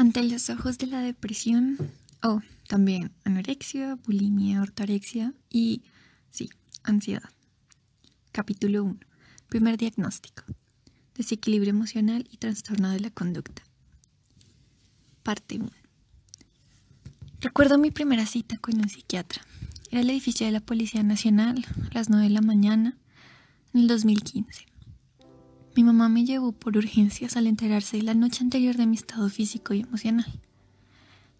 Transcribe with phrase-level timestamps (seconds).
[0.00, 1.76] Ante los ojos de la depresión,
[2.22, 5.82] o oh, también anorexia, bulimia, ortorexia y,
[6.30, 6.48] sí,
[6.82, 7.28] ansiedad.
[8.32, 8.98] Capítulo 1.
[9.50, 10.44] Primer diagnóstico.
[11.14, 13.62] Desequilibrio emocional y trastorno de la conducta.
[15.22, 15.68] Parte 1.
[17.42, 19.42] Recuerdo mi primera cita con un psiquiatra.
[19.90, 22.96] Era el edificio de la Policía Nacional, a las 9 de la mañana,
[23.74, 24.64] en el 2015.
[25.76, 29.72] Mi mamá me llevó por urgencias al enterarse la noche anterior de mi estado físico
[29.72, 30.40] y emocional.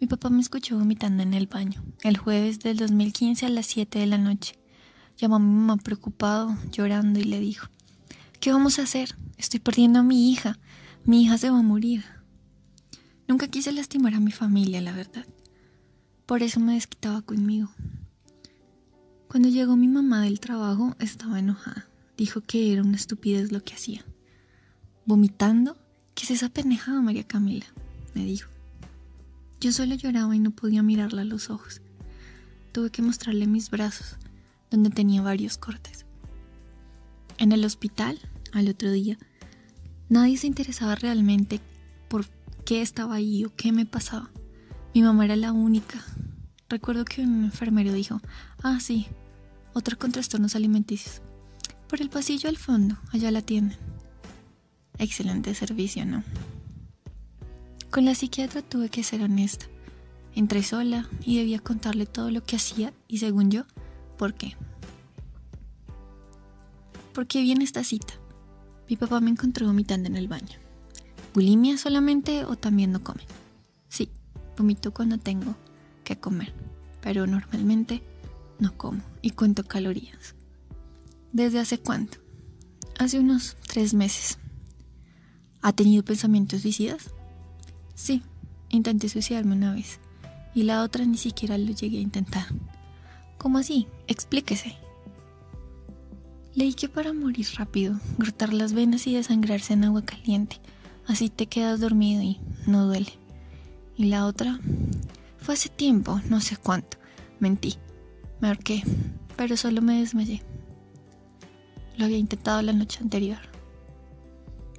[0.01, 3.99] Mi papá me escuchó vomitando en el baño, el jueves del 2015 a las 7
[3.99, 4.55] de la noche.
[5.19, 7.69] Llamó a mi mamá preocupado, llorando y le dijo,
[8.39, 9.17] ¿qué vamos a hacer?
[9.37, 10.59] Estoy perdiendo a mi hija.
[11.05, 12.05] Mi hija se va a morir.
[13.27, 15.27] Nunca quise lastimar a mi familia, la verdad.
[16.25, 17.71] Por eso me desquitaba conmigo.
[19.29, 21.89] Cuando llegó mi mamá del trabajo, estaba enojada.
[22.17, 24.05] Dijo que era una estupidez lo que hacía.
[25.11, 25.77] ¿Vomitando?
[26.15, 27.67] ¿Qué es esa pendejada, María Camila?
[28.15, 28.49] me dijo.
[29.61, 31.83] Yo solo lloraba y no podía mirarla a los ojos.
[32.71, 34.19] Tuve que mostrarle mis brazos,
[34.71, 36.07] donde tenía varios cortes.
[37.39, 38.21] En el hospital,
[38.53, 39.19] al otro día,
[40.09, 41.59] nadie se interesaba realmente
[42.07, 42.27] por
[42.65, 44.31] qué estaba ahí o qué me pasaba.
[44.95, 46.05] Mi mamá era la única.
[46.69, 48.21] Recuerdo que un enfermero dijo,
[48.63, 49.09] ah, sí,
[49.73, 51.21] otra con trastornos alimenticios.
[51.89, 53.77] Por el pasillo al fondo, allá la tienen.
[55.01, 56.23] Excelente servicio, ¿no?
[57.91, 59.65] Con la psiquiatra tuve que ser honesta.
[60.35, 63.65] Entré sola y debía contarle todo lo que hacía y según yo,
[64.19, 64.57] ¿por qué?
[67.15, 68.13] ¿Por qué viene esta cita?
[68.91, 70.59] Mi papá me encontró vomitando en el baño.
[71.33, 73.23] ¿Bulimia solamente o también no come?
[73.89, 74.11] Sí,
[74.59, 75.57] vomito cuando tengo
[76.05, 76.53] que comer,
[77.01, 78.03] pero normalmente
[78.59, 80.35] no como y cuento calorías.
[81.33, 82.19] ¿Desde hace cuánto?
[82.99, 84.39] Hace unos tres meses.
[85.63, 87.11] ¿Ha tenido pensamientos suicidas?
[87.95, 88.23] Sí,
[88.71, 90.01] intenté suicidarme una vez
[90.55, 92.47] y la otra ni siquiera lo llegué a intentar.
[93.39, 93.87] ¿Cómo así?
[94.07, 94.77] Explíquese.
[96.55, 100.57] Leí que para morir rápido, cortar las venas y desangrarse en agua caliente,
[101.07, 103.13] así te quedas dormido y no duele.
[103.97, 104.59] Y la otra
[105.39, 106.99] fue hace tiempo, no sé cuánto.
[107.39, 107.77] Mentí.
[108.41, 108.83] Me ahorqué,
[109.37, 110.43] pero solo me desmayé.
[111.97, 113.50] Lo había intentado la noche anterior.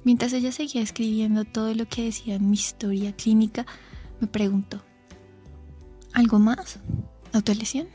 [0.04, 3.66] Mientras ella seguía escribiendo todo lo que decía en mi historia clínica,
[4.20, 4.82] me preguntó,
[6.12, 6.80] ¿algo más?
[7.32, 7.86] ¿Autolesión?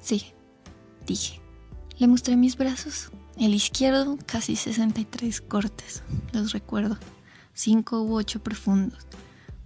[0.00, 0.26] Sí,
[1.06, 1.40] dije.
[1.98, 3.10] Le mostré mis brazos.
[3.36, 6.02] El izquierdo, casi 63 cortes,
[6.32, 6.98] los recuerdo.
[7.52, 9.06] Cinco u ocho profundos,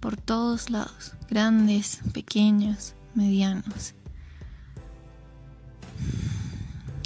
[0.01, 3.95] por todos lados, grandes, pequeños, medianos.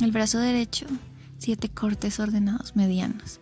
[0.00, 0.86] El brazo derecho,
[1.38, 3.40] siete cortes ordenados medianos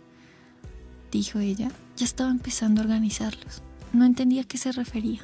[1.19, 1.71] dijo ella.
[1.97, 3.63] Ya estaba empezando a organizarlos.
[3.93, 5.21] No entendía a qué se refería.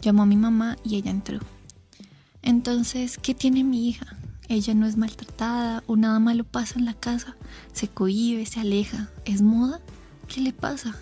[0.00, 1.40] Llamó a mi mamá y ella entró.
[2.42, 4.16] Entonces, ¿qué tiene mi hija?
[4.48, 7.36] Ella no es maltratada o nada malo pasa en la casa.
[7.72, 9.10] Se cohíbe, se aleja.
[9.24, 9.80] ¿Es moda?
[10.28, 10.96] ¿Qué le pasa?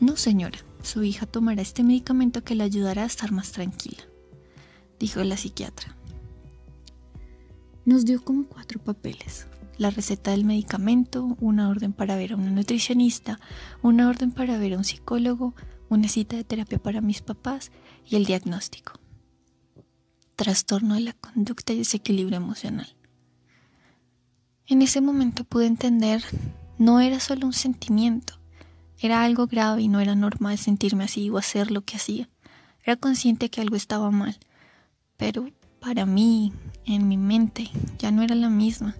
[0.00, 0.58] No, señora.
[0.82, 4.02] Su hija tomará este medicamento que le ayudará a estar más tranquila,
[4.98, 5.94] dijo la psiquiatra.
[7.84, 9.46] Nos dio como cuatro papeles
[9.80, 13.40] la receta del medicamento, una orden para ver a una nutricionista,
[13.80, 15.54] una orden para ver a un psicólogo,
[15.88, 17.72] una cita de terapia para mis papás
[18.04, 19.00] y el diagnóstico.
[20.36, 22.94] Trastorno de la conducta y desequilibrio emocional.
[24.66, 26.22] En ese momento pude entender,
[26.76, 28.34] no era solo un sentimiento,
[28.98, 32.28] era algo grave y no era normal sentirme así o hacer lo que hacía.
[32.84, 34.38] Era consciente que algo estaba mal,
[35.16, 35.48] pero
[35.80, 36.52] para mí,
[36.84, 38.94] en mi mente, ya no era la misma.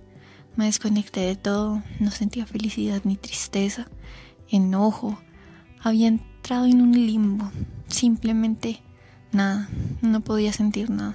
[0.57, 3.89] Me desconecté de todo, no sentía felicidad ni tristeza,
[4.51, 5.19] enojo.
[5.83, 7.51] Había entrado en un limbo,
[7.89, 8.81] simplemente
[9.33, 9.69] nada,
[10.03, 11.15] no podía sentir nada.